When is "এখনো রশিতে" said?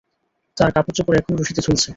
1.17-1.61